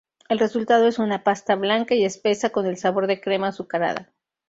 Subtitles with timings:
[0.29, 4.09] El resultado es una pasta blanca y espesa con el sabor de crema azucarada.